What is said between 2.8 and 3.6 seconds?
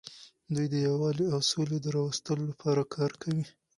کار کوي.